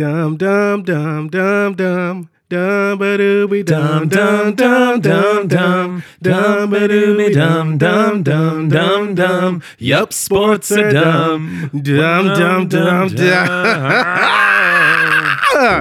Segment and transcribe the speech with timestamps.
[0.00, 2.30] Dum dum dum dum dum.
[2.48, 9.14] Dum ba dooby dum dum dum dum dum dum ba dooby dum dum dum dum
[9.14, 9.62] dum.
[9.76, 11.68] Yup, sports are dumb.
[11.82, 13.50] Dum dum dum dum.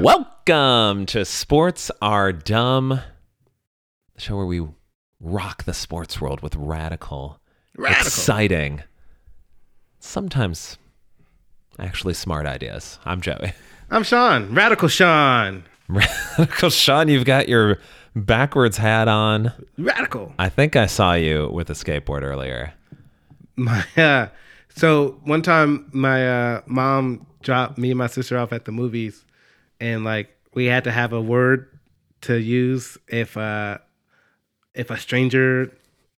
[0.03, 2.99] Welcome to Sports Are Dumb,
[4.15, 4.67] the show where we
[5.21, 7.39] rock the sports world with radical,
[7.77, 8.05] Radical.
[8.05, 8.83] exciting,
[10.01, 10.77] sometimes
[11.79, 12.99] actually smart ideas.
[13.05, 13.53] I'm Joey.
[13.91, 14.53] I'm Sean.
[14.53, 15.63] Radical Sean.
[15.87, 17.79] Radical Sean, you've got your
[18.15, 19.51] backwards hat on.
[19.79, 20.31] Radical.
[20.37, 22.73] I think I saw you with a skateboard earlier.
[23.55, 24.27] My uh,
[24.69, 29.25] so one time my uh, mom dropped me and my sister off at the movies,
[29.79, 31.67] and like we had to have a word
[32.21, 33.79] to use if uh,
[34.75, 35.75] if a stranger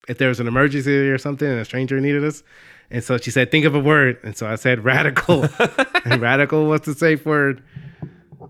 [0.09, 2.43] if there was an emergency or something and a stranger needed us.
[2.91, 4.19] And so she said, think of a word.
[4.25, 5.47] And so I said radical.
[6.05, 7.63] and radical was the safe word.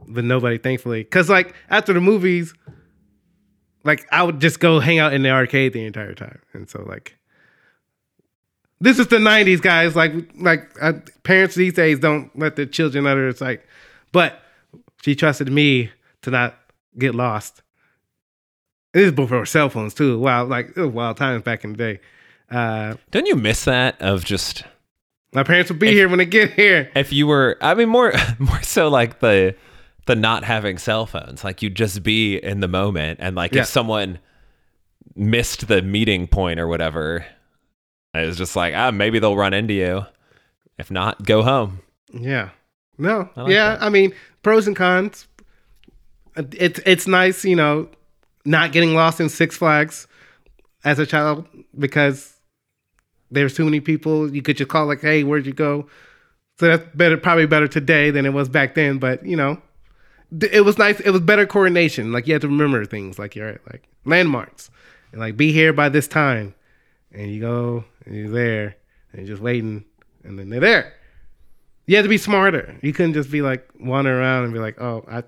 [0.09, 1.05] But nobody, thankfully.
[1.05, 2.55] Cause like after the movies,
[3.85, 6.41] like I would just go hang out in the arcade the entire time.
[6.53, 7.17] And so like
[8.81, 9.95] this is the '90s, guys.
[9.95, 13.61] Like, like uh, parents these days don't let their children under their sight.
[14.13, 14.41] But
[15.03, 15.91] she trusted me
[16.23, 16.59] to not
[16.99, 17.63] get lost.
[18.93, 20.19] This is before cell phones too.
[20.19, 22.01] Wow, like it was wild times back in the day.
[22.51, 24.65] Uh, Don't you miss that of just
[25.33, 26.91] my parents will be here when they get here.
[26.97, 29.55] if you were I mean more more so like the
[30.07, 31.45] the not having cell phones.
[31.45, 33.63] Like you'd just be in the moment and like Yeah.
[33.63, 34.19] if someone
[35.15, 37.25] missed the meeting point or whatever,
[38.15, 40.05] it was just like, ah, maybe they'll run into you.
[40.79, 41.81] If not, go home.
[42.13, 42.51] Yeah.
[42.99, 43.29] No.
[43.37, 43.77] I like yeah.
[43.77, 43.83] that.
[43.83, 44.13] I mean,
[44.43, 45.29] pros and cons.
[46.37, 47.89] It's it's nice, you know,
[48.45, 50.07] not getting lost in Six Flags
[50.85, 51.47] as a child
[51.79, 52.35] because
[53.31, 54.35] there's too many people.
[54.35, 55.87] You could just call like, "Hey, where'd you go?"
[56.59, 58.99] So that's better, probably better today than it was back then.
[58.99, 59.61] But you know,
[60.39, 61.01] th- it was nice.
[61.01, 62.13] It was better coordination.
[62.13, 64.71] Like you had to remember things, like you're right, like landmarks,
[65.13, 66.55] and like be here by this time,
[67.13, 68.77] and you go and you're there,
[69.13, 69.85] and you're just waiting,
[70.25, 70.93] and then they're there.
[71.87, 72.79] You had to be smarter.
[72.83, 75.25] You couldn't just be like wandering around and be like, "Oh, I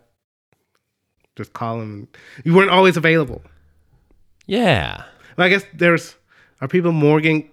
[1.37, 2.09] just call them."
[2.45, 3.43] You weren't always available.
[4.47, 5.05] Yeah.
[5.37, 6.15] Well, I guess there's
[6.61, 7.49] are people more getting.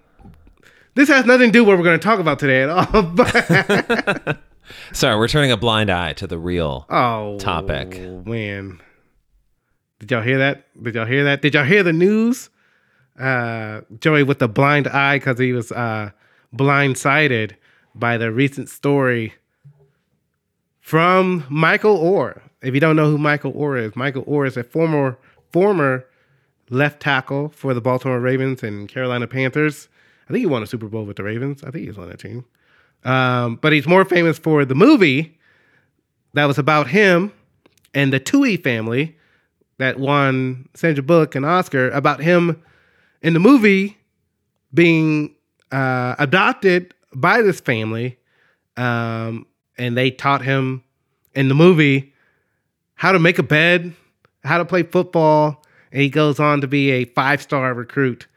[1.00, 3.04] This has nothing to do with what we're going to talk about today at all.
[3.16, 4.38] But
[4.92, 6.86] Sorry, we're turning a blind eye to the real.
[6.90, 7.98] oh, Topic.
[8.26, 8.82] man,
[10.00, 10.66] did y'all hear that?
[10.84, 11.42] Did y'all hear that?
[11.42, 12.50] Did y'all hear the news?
[13.18, 16.12] Uh, Joey with the blind eye because he was uh,
[16.54, 17.54] blindsided
[17.96, 19.36] by the recent story
[20.82, 22.42] from Michael Oher.
[22.62, 25.18] If you don't know who Michael Oher is, Michael Oher is a former
[25.50, 26.06] former
[26.70, 29.88] left tackle for the Baltimore Ravens and Carolina Panthers.
[30.30, 31.64] I think he won a Super Bowl with the Ravens.
[31.64, 32.46] I think he was on that team.
[33.04, 35.40] Um, but he's more famous for the movie
[36.34, 37.34] that was about him
[37.96, 39.18] and the Tuohy family
[39.80, 42.62] that won Sandra Bullock an Oscar about him
[43.24, 43.98] in the movie
[44.74, 45.34] being
[45.72, 48.20] uh, adopted by this family.
[48.78, 49.48] Um,
[49.78, 50.84] and they taught him
[51.34, 52.14] in the movie
[52.96, 53.94] how to make a bed,
[54.44, 55.64] how to play football.
[55.92, 58.28] And he goes on to be a five star recruit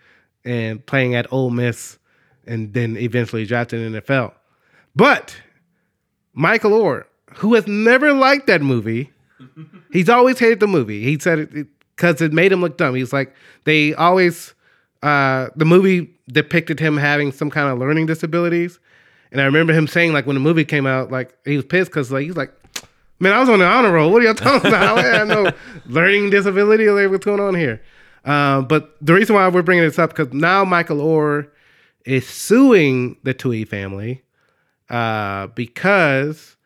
[0.44, 1.98] and playing at Ole Miss
[2.46, 4.32] and then eventually drafted in the NFL.
[4.94, 5.36] But
[6.34, 7.04] Michael Oher,
[7.36, 9.10] who has never liked that movie,
[9.92, 11.02] he's always hated the movie.
[11.02, 11.66] He said it
[11.96, 12.94] because it made him look dumb.
[12.94, 14.54] He's like, they always,
[15.02, 18.78] uh, the movie depicted him having some kind of learning disabilities.
[19.30, 21.90] And I remember him saying, like, when the movie came out, like, he was pissed
[21.90, 22.52] because, like, he's like,
[23.18, 24.12] man, I was on the honor roll.
[24.12, 24.98] What are y'all talking about?
[24.98, 25.52] I had no
[25.86, 26.90] learning disability.
[26.90, 27.80] Like, what's going on here?
[28.24, 31.48] Um, but the reason why we're bringing this up because now Michael Oher
[32.04, 34.22] is suing the Tuohy family
[34.90, 36.56] uh, because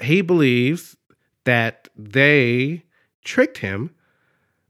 [0.00, 0.96] he believes
[1.44, 2.84] that they
[3.24, 3.94] tricked him.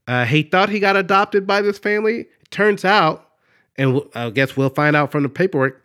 [0.07, 2.25] Uh, he thought he got adopted by this family.
[2.49, 3.29] Turns out,
[3.77, 5.83] and I guess we'll find out from the paperwork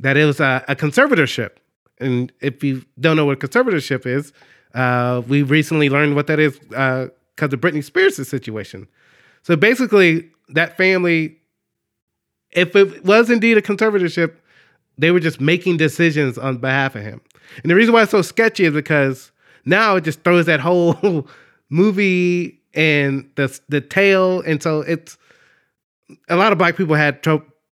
[0.00, 1.50] that it was a, a conservatorship.
[1.98, 4.32] And if you don't know what conservatorship is,
[4.74, 8.88] uh, we recently learned what that is because of Britney Spears' situation.
[9.46, 11.36] So basically, that family,
[12.50, 14.34] if it was indeed a conservatorship,
[14.98, 17.20] they were just making decisions on behalf of him.
[17.62, 19.30] And the reason why it's so sketchy is because
[19.64, 21.28] now it just throws that whole
[21.70, 25.16] movie and the the tale, and so it's
[26.28, 27.24] a lot of black people had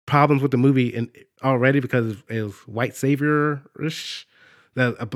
[0.07, 1.11] problems with the movie and
[1.45, 4.27] already because it was white savior ish.
[4.75, 5.09] A, a,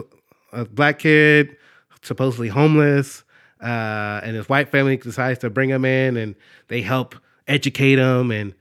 [0.60, 1.56] a black kid
[2.02, 3.24] supposedly homeless,
[3.62, 6.34] uh, and his white family decides to bring him in, and
[6.68, 7.14] they help
[7.46, 8.54] educate him, and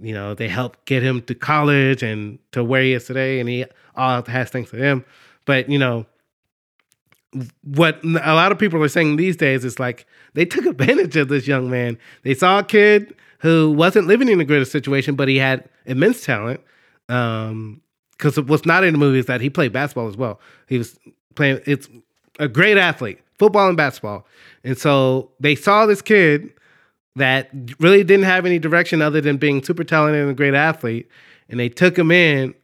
[0.00, 3.48] you know they help get him to college and to where he is today, and
[3.48, 3.64] he
[3.96, 5.04] all has thanks to them.
[5.44, 6.06] But you know,
[7.62, 11.28] what a lot of people are saying these days is like they took advantage of
[11.28, 11.98] this young man.
[12.22, 16.24] They saw a kid who wasn't living in the greatest situation, but he had immense
[16.24, 16.60] talent.
[17.08, 20.40] Um, because what's not in the movie is that he played basketball as well.
[20.68, 20.98] He was
[21.34, 21.60] playing.
[21.66, 21.88] It's
[22.38, 24.26] a great athlete, football and basketball,
[24.62, 26.52] and so they saw this kid
[27.16, 31.08] that really didn't have any direction other than being super talented and a great athlete,
[31.48, 32.54] and they took him in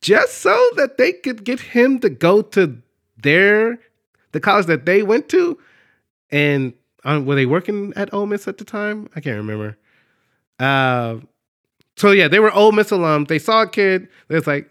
[0.00, 2.80] just so that they could get him to go to
[3.22, 3.78] their
[4.32, 5.58] the college that they went to,
[6.30, 6.72] and
[7.04, 9.08] um, were they working at Ole Miss at the time?
[9.14, 9.78] I can't remember.
[10.58, 11.16] Uh,
[11.96, 13.28] so yeah, they were Ole Miss alums.
[13.28, 14.70] They saw a kid that's like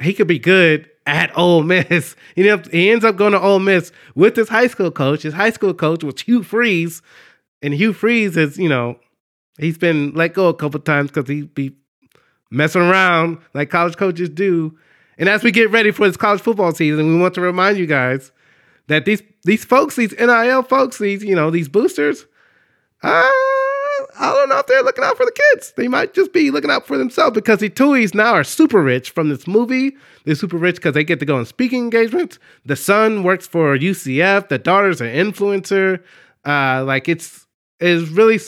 [0.00, 2.14] he could be good at Ole Miss.
[2.36, 5.22] You know, he ends up going to Ole Miss with his high school coach.
[5.22, 7.02] His high school coach was Hugh Freeze,
[7.62, 8.96] and Hugh Freeze is you know
[9.58, 11.74] he's been let go a couple times because he be
[12.52, 14.78] messing around like college coaches do.
[15.18, 17.86] And as we get ready for this college football season, we want to remind you
[17.86, 18.30] guys
[18.86, 22.24] that these these folks, these NIL folks, these you know these boosters,
[23.02, 23.28] uh,
[24.18, 25.72] I don't know if they're looking out for the kids.
[25.76, 29.10] They might just be looking out for themselves because the Tuohys now are super rich
[29.10, 29.96] from this movie.
[30.24, 32.38] They're super rich because they get to go on speaking engagements.
[32.64, 34.48] The son works for UCF.
[34.48, 36.02] The daughter's an influencer.
[36.44, 37.46] Uh, like it's
[37.80, 38.40] is really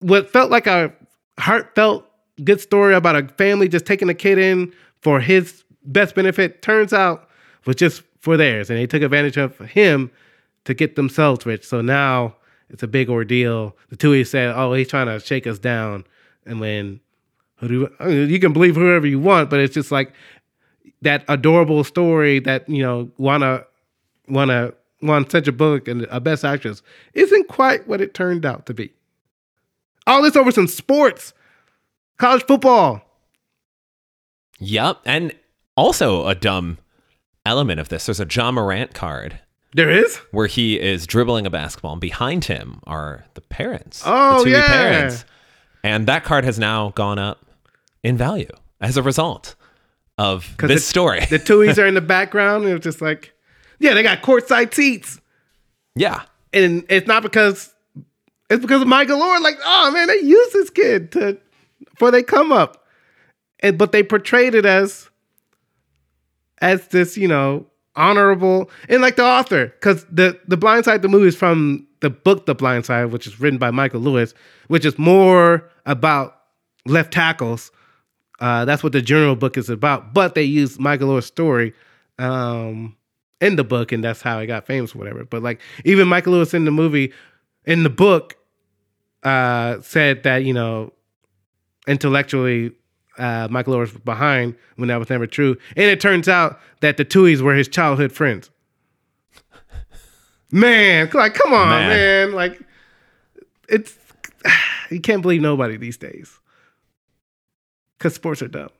[0.00, 0.92] what felt like a
[1.38, 2.06] heartfelt
[2.42, 6.62] good story about a family just taking a kid in for his best benefit.
[6.62, 7.28] Turns out
[7.66, 10.10] was just for theirs, and they took advantage of him
[10.64, 11.64] to get themselves rich.
[11.64, 12.36] So now
[12.70, 13.76] it's a big ordeal.
[13.90, 16.04] The Tuohy said, "Oh, he's trying to shake us down,"
[16.46, 17.00] and when
[17.62, 20.12] you can believe whoever you want, but it's just like
[21.02, 23.64] that adorable story that you know wanna
[24.28, 24.72] wanna
[25.02, 26.82] won such a book and a best actress
[27.12, 28.92] isn't quite what it turned out to be.
[30.06, 31.32] All this over some sports,
[32.18, 33.02] college football.
[34.58, 35.34] Yep, and
[35.76, 36.78] also a dumb
[37.44, 38.06] element of this.
[38.06, 39.40] There's a Ja Morant card
[39.74, 40.16] There is.
[40.30, 44.02] where he is dribbling a basketball, and behind him are the parents.
[44.06, 44.66] Oh, the two yeah.
[44.66, 45.24] parents.
[45.82, 47.44] And that card has now gone up
[48.02, 48.48] in value
[48.80, 49.56] as a result
[50.16, 51.26] of this it- story.
[51.28, 53.34] The Tuohys are in the background, and it's just like,
[53.80, 55.20] yeah, they got courtside seats,
[55.96, 56.22] yeah.
[56.52, 57.74] and it's not because
[58.48, 59.42] it's because of Michael Lord.
[59.42, 61.38] Like, oh man, they use this kid to
[61.96, 62.86] for they come up,
[63.60, 65.10] and but they portrayed it as
[66.60, 71.08] as this, you know, honorable and like the author, because the the Blind Side, the
[71.08, 74.34] movie is from the book The Blind Side, which is written by Michael Lewis,
[74.68, 76.36] which is more about
[76.86, 77.70] left tackles.
[78.40, 80.12] Uh, that's what the general book is about.
[80.12, 81.72] But they use Michael Lewis' story
[82.18, 82.96] um,
[83.40, 85.24] in the book, and that's how he got famous whatever.
[85.24, 87.12] But like even Michael Lewis in the movie,
[87.64, 88.36] in the book,
[89.22, 90.92] uh, said that you know
[91.86, 92.72] intellectually
[93.18, 97.04] uh, Michael was behind when that was never true, and it turns out that the
[97.04, 98.50] Tuohys were his childhood friends.
[100.50, 101.88] Man, like come on, Man.
[101.88, 102.60] man, like
[103.68, 103.96] it's
[104.90, 106.38] you can't believe nobody these days
[107.98, 108.70] because sports are dumb.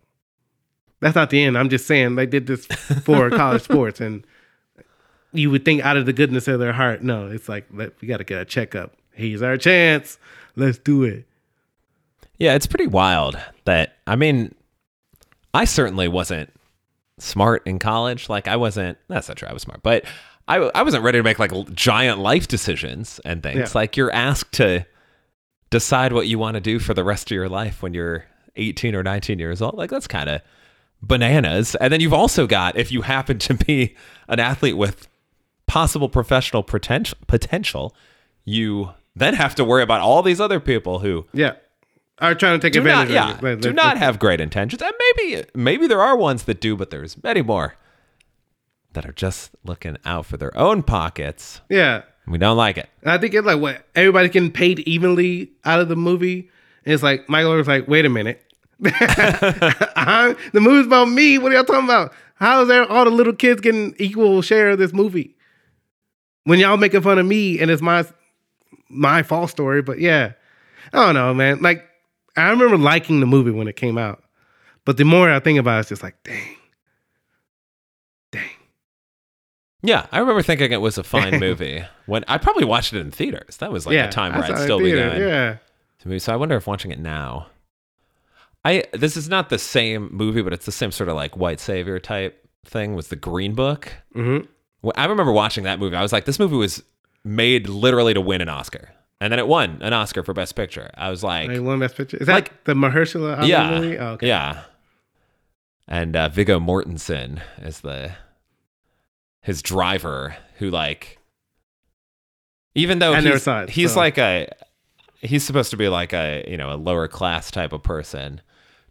[1.01, 1.59] That's not the end.
[1.59, 2.67] I'm just saying they did this
[3.05, 4.27] for college sports, and
[5.33, 8.19] you would think out of the goodness of their heart, no, it's like we got
[8.19, 8.93] to get a checkup.
[9.13, 10.19] Here's our chance.
[10.57, 11.27] Let's do it.
[12.39, 14.55] Yeah, it's pretty wild that I mean,
[15.53, 16.51] I certainly wasn't
[17.19, 18.29] smart in college.
[18.29, 18.99] Like I wasn't.
[19.09, 19.49] That's not true.
[19.49, 20.05] I was smart, but
[20.49, 23.59] I I wasn't ready to make like giant life decisions and things.
[23.59, 23.69] Yeah.
[23.75, 24.85] Like you're asked to
[25.71, 28.25] decide what you want to do for the rest of your life when you're
[28.57, 29.75] 18 or 19 years old.
[29.75, 30.41] Like that's kind of
[31.03, 31.75] bananas.
[31.77, 33.95] And then you've also got if you happen to be
[34.29, 35.09] an athlete with
[35.67, 37.95] possible professional potential potential,
[38.45, 41.53] you then have to worry about all these other people who Yeah.
[42.21, 43.61] Are trying to take do not, advantage yeah, of it.
[43.61, 44.81] do not have great intentions.
[44.81, 47.75] And maybe maybe there are ones that do, but there's many more
[48.93, 51.61] that are just looking out for their own pockets.
[51.69, 52.03] Yeah.
[52.27, 52.89] We don't like it.
[53.03, 56.49] And I think it's like what everybody's getting paid evenly out of the movie.
[56.85, 58.41] And it's like Michael was like, wait a minute.
[58.81, 61.39] The movie's about me.
[61.39, 62.13] What are y'all talking about?
[62.37, 65.37] How is there all the little kids getting equal share of this movie?
[66.45, 68.05] When y'all making fun of me and it's my
[68.89, 70.33] my false story, but yeah.
[70.93, 71.61] I don't know, man.
[71.61, 71.85] Like
[72.37, 74.23] I remember liking the movie when it came out.
[74.85, 76.57] But the more I think about it, it's just like, dang.
[78.33, 78.51] Dang.
[79.83, 83.11] Yeah, I remember thinking it was a fine movie when I probably watched it in
[83.11, 83.59] theaters.
[83.59, 84.07] That was like yeah.
[84.07, 85.57] a time where I'd still be going Yeah.
[86.01, 86.25] to movies.
[86.25, 87.47] So I wonder if watching it now.
[88.65, 91.61] I this is not the same movie, but it's the same sort of like white
[91.61, 92.95] savior type thing.
[92.95, 93.93] Was the Green Book?
[94.15, 94.91] Mm-hmm.
[94.97, 95.97] I remember watching that movie.
[95.97, 96.83] I was like, this movie was
[97.25, 98.91] made literally to win an Oscar,
[99.25, 100.91] and then it won an Oscar for Best Picture.
[100.95, 102.19] I was like, Hey, one best picture.
[102.19, 103.99] Is that Like- the Mahershala Ali yeah, movie?
[103.99, 104.29] Oh, okay.
[104.29, 104.63] yeah.
[105.89, 108.13] And uh, Viggo Mortensen is the
[109.41, 111.19] his driver who like
[112.75, 114.49] even though I he's, it, he's so- like a
[115.21, 118.41] he's supposed to be like a you know a lower class type of person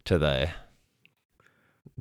[0.06, 0.50] to the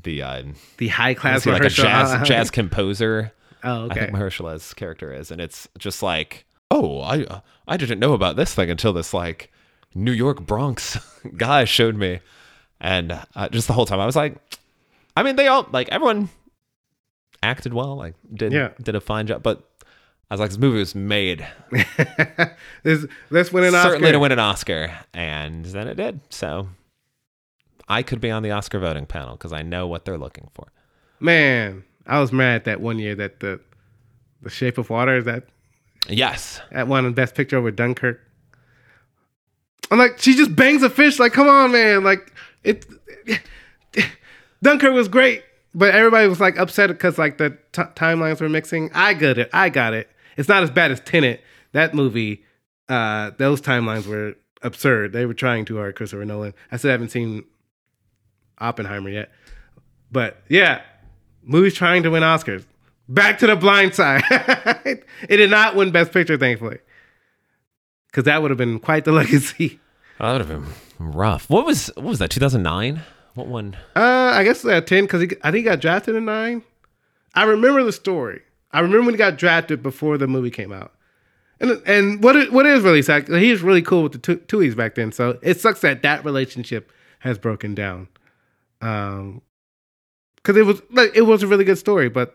[0.02, 0.42] the uh,
[0.78, 3.32] The high class like a jazz jazz composer
[3.64, 4.00] Oh, I okay.
[4.00, 8.54] think Mahershala's character is, and it's just like, oh, I I didn't know about this
[8.54, 9.50] thing until this like
[9.94, 10.98] New York Bronx
[11.36, 12.20] guy showed me,
[12.80, 14.36] and uh, just the whole time I was like,
[15.16, 16.28] I mean, they all like everyone
[17.42, 18.70] acted well, like did Yeah.
[18.82, 19.68] did a fine job, but
[20.30, 21.46] I was like, this movie was made
[22.82, 23.88] This- let's win an certainly Oscar.
[23.90, 26.20] Certainly to win an Oscar, and then it did.
[26.30, 26.68] So
[27.88, 30.68] I could be on the Oscar voting panel because I know what they're looking for.
[31.20, 33.60] Man, I was mad that one year that the
[34.40, 35.48] the Shape of Water is that
[36.08, 38.20] Yes, that won Best Picture over Dunkirk.
[39.90, 41.18] I'm like, she just bangs a fish.
[41.18, 42.02] Like, come on, man.
[42.02, 42.32] Like,
[42.64, 42.86] it.
[44.62, 45.42] Dunkirk was great,
[45.74, 48.90] but everybody was like upset because like the t- timelines were mixing.
[48.94, 49.50] I got it.
[49.52, 50.08] I got it.
[50.36, 51.42] It's not as bad as Tenet.
[51.72, 52.44] That movie,
[52.88, 55.12] uh, those timelines were absurd.
[55.12, 56.54] They were trying too hard, Christopher Nolan.
[56.70, 57.44] I still haven't seen
[58.58, 59.30] Oppenheimer yet,
[60.12, 60.82] but yeah,
[61.42, 62.64] movies trying to win Oscars.
[63.12, 64.22] Back to the Blind Side.
[64.30, 66.78] it did not win Best Picture, thankfully,
[68.06, 69.80] because that would have been quite the legacy.
[70.18, 70.66] that would have been
[70.98, 71.50] rough.
[71.50, 72.30] What was what was that?
[72.30, 73.02] Two thousand nine.
[73.34, 73.76] What one?
[73.96, 76.62] Uh, I guess at ten because I think he got drafted in nine.
[77.34, 78.42] I remember the story.
[78.72, 80.92] I remember when he got drafted before the movie came out.
[81.60, 84.38] And and what it, what is really sad, he was really cool with the Tu-
[84.38, 85.12] Tuohys back then.
[85.12, 86.90] So it sucks that that relationship
[87.20, 88.08] has broken down.
[88.80, 89.42] Um,
[90.36, 92.34] because it was like it was a really good story, but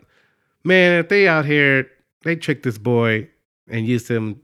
[0.64, 1.90] man, if they out here
[2.24, 3.30] they tricked this boy
[3.70, 4.42] and used him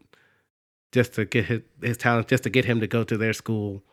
[0.92, 3.84] just to get his his talent, just to get him to go to their school.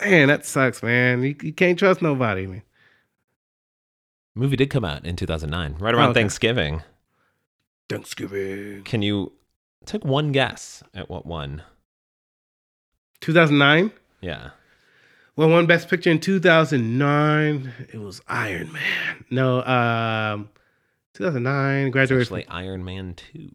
[0.00, 1.22] Man, that sucks, man.
[1.22, 2.62] You, you can't trust nobody, man.
[4.34, 6.20] movie did come out in 2009, right around Oh, okay.
[6.20, 6.82] Thanksgiving.
[7.88, 8.84] Thanksgiving.
[8.84, 9.32] Can you
[9.84, 11.62] take one guess at what one?
[13.20, 13.90] 2009.
[14.20, 14.50] Yeah.
[15.36, 17.72] Well, won Best Picture in 2009.
[17.92, 19.24] It was Iron Man.
[19.30, 20.48] No, um,
[21.18, 21.90] 2009.
[21.90, 22.36] Graduation.
[22.36, 23.50] Actually, Iron Man 2.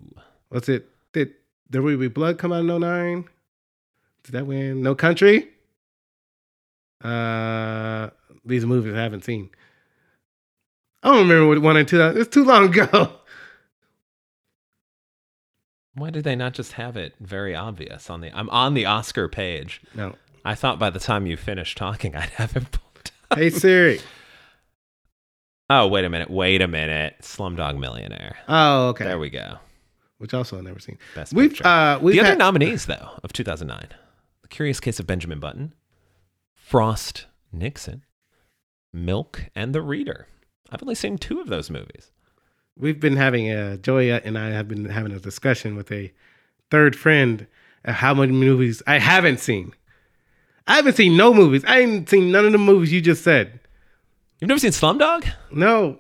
[0.50, 0.90] What's it?
[1.14, 1.34] Did
[1.70, 3.26] There Will Be Blood come out in 09?
[4.24, 4.82] Did that win?
[4.82, 5.50] No Country?
[7.02, 8.10] Uh,
[8.46, 9.50] these movies I haven't seen.
[11.02, 12.20] I don't remember what won in 2000.
[12.22, 13.14] It's too long ago.
[15.96, 19.28] Why did they not just have it very obvious on the I'm on the Oscar
[19.28, 19.82] page.
[19.94, 20.16] No.
[20.44, 23.38] I thought by the time you finished talking I'd have it pulled up.
[23.38, 24.00] Hey Siri.
[25.70, 26.30] Oh, wait a minute.
[26.30, 27.16] Wait a minute.
[27.22, 28.36] Slumdog Millionaire.
[28.48, 29.06] Oh, okay.
[29.06, 29.58] There we go.
[30.18, 30.98] Which also I've never seen.
[31.16, 31.66] Best We've picture.
[31.68, 33.88] uh we've the other had, nominees, though, of 2009
[34.42, 35.74] The Curious Case of Benjamin Button,
[36.56, 38.04] Frost Nixon,
[38.94, 40.28] Milk, and The Reader.
[40.72, 42.12] I've only seen two of those movies.
[42.78, 46.12] we've been having a Joy and I have been having a discussion with a
[46.72, 47.48] third friend
[47.86, 49.74] of how many movies I haven't seen.
[50.68, 51.64] I haven't seen no movies.
[51.68, 53.60] I ain't seen none of the movies you just said.
[54.44, 55.26] You've never seen Slumdog?
[55.52, 56.00] No,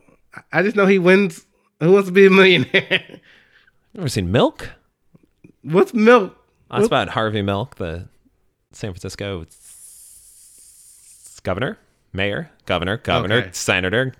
[0.51, 1.45] I just know he wins.
[1.79, 3.21] Who wants to be a millionaire?
[3.93, 4.69] Never seen Milk?
[5.61, 6.35] What's milk?
[6.69, 8.09] Oh, That's about Harvey Milk, the
[8.73, 9.45] San Francisco
[11.43, 11.77] governor,
[12.11, 13.49] mayor, governor, governor, Okay.
[13.53, 14.13] senator,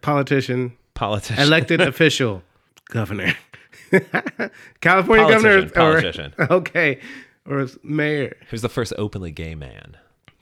[0.00, 1.42] Politician, politician.
[1.42, 2.42] elected official,
[2.88, 3.34] governor,
[4.80, 6.34] California governor, Politician, politician.
[6.38, 7.00] or okay,
[7.46, 8.34] or mayor.
[8.48, 9.98] Who's the first openly gay man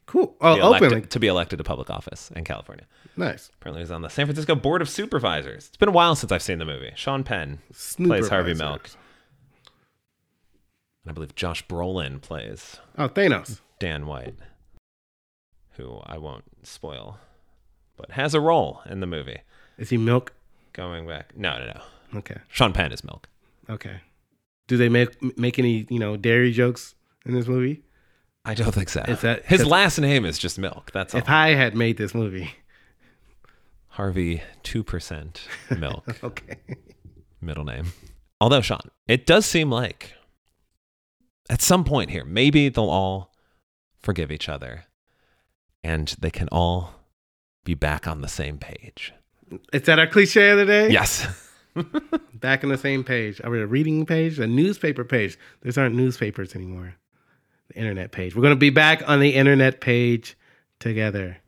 [0.07, 0.37] Cool.
[0.41, 2.87] Oh, to be elected- openly to be elected to public office in California?
[3.17, 3.51] nice.
[3.61, 5.67] Apparently, he's on the San Francisco Board of Supervisors.
[5.69, 6.93] It's been a while since I've seen the movie.
[6.95, 7.59] Sean Penn
[7.97, 8.89] plays Harvey Milk.
[11.03, 13.61] And I believe Josh Brolin plays Oh, Thanos.
[13.79, 14.35] Dan White,
[15.73, 17.19] who I won't spoil,
[17.97, 19.39] but has a role in the movie.
[19.79, 20.33] Is he milk?
[20.73, 22.19] Going back, no, no, no.
[22.19, 22.37] Okay.
[22.49, 23.29] Sean Penn is Milk.
[23.71, 24.01] Okay.
[24.69, 26.95] Do they make make any you know dairy jokes
[27.25, 27.83] in this movie?
[28.47, 29.03] I don't think so.
[29.09, 30.91] Is that- his last name is just Milk?
[30.93, 31.21] That's all.
[31.21, 32.53] If I had made this movie,
[33.89, 36.57] Harvey two percent Milk okay.
[37.41, 37.93] middle name.
[38.41, 40.15] Although Sean, it does seem like
[41.51, 43.33] at some point here, maybe they'll all
[43.99, 44.85] forgive each other,
[45.83, 46.95] and they can all
[47.65, 49.13] be back on the same page.
[49.73, 50.91] Is that our cliche of the day?
[50.91, 51.27] Yes.
[52.35, 53.41] Back on the same page.
[53.45, 54.39] Are we a reading page?
[54.39, 55.39] A newspaper page?
[55.63, 56.95] These aren't newspapers anymore.
[57.77, 58.35] Internet page.
[58.35, 60.37] We're gonna be back on the internet page
[60.81, 61.39] together.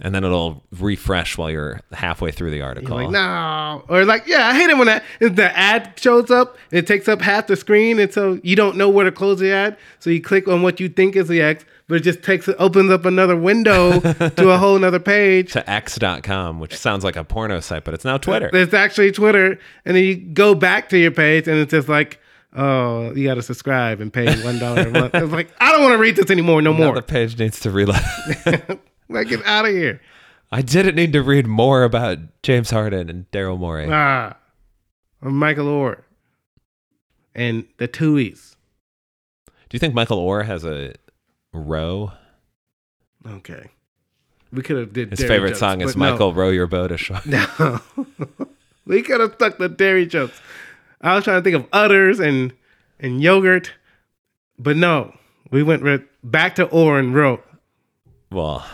[0.00, 2.96] and then it'll refresh while you're halfway through the article.
[2.96, 6.58] Like no, or like yeah, I hate it when that the ad shows up.
[6.72, 9.38] and It takes up half the screen, and so you don't know where to close
[9.38, 9.76] the ad.
[10.00, 12.56] So you click on what you think is the X, but it just takes it
[12.58, 15.52] opens up another window to a whole another page.
[15.52, 18.50] to x.com, which sounds like a porno site, but it's now Twitter.
[18.52, 22.18] It's actually Twitter, and then you go back to your page, and it's just like,
[22.54, 25.14] oh, you got to subscribe and pay one dollar a month.
[25.14, 26.94] I was like I don't want to read this anymore, no more.
[26.94, 28.00] the page needs to reload.
[29.08, 30.00] like get out of here.
[30.52, 33.88] I didn't need to read more about James Harden and Daryl Morey.
[33.90, 34.36] Ah,
[35.20, 36.02] Michael Oher
[37.34, 38.54] and the Tuohys.
[39.68, 40.94] Do you think Michael Oher has a
[41.52, 42.12] row?
[43.26, 43.70] Okay,
[44.52, 46.10] we could have did His dairy favorite jokes, song is no.
[46.10, 47.20] Michael Row Your Boat Ashore.
[47.26, 47.80] No,
[48.86, 50.40] we could have stuck the dairy jokes.
[51.04, 52.52] I was trying to think of udders and
[52.98, 53.72] and yogurt,
[54.58, 55.14] but no,
[55.50, 57.44] we went right back to Oher and wrote.
[58.32, 58.64] Well,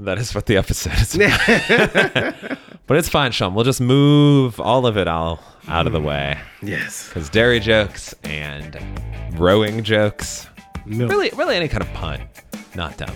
[0.00, 2.58] that is what the episode is about.
[2.86, 3.54] but it's fine, Sean.
[3.54, 6.38] We'll just move all of it all out of the way.
[6.62, 8.76] Yes, Because dairy jokes and
[9.38, 10.48] rowing jokes,
[10.84, 11.10] milk.
[11.10, 12.20] really, really any kind of pun,
[12.74, 13.14] not dumb.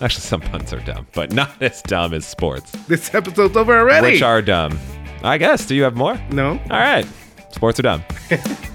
[0.00, 4.12] Actually, some puns are dumb, but not as dumb as sports, This episode's over already.
[4.12, 4.78] which are dumb.
[5.22, 5.66] I guess.
[5.66, 6.20] Do you have more?
[6.30, 6.50] no.
[6.50, 7.06] All right.
[7.50, 8.04] Sports are dumb.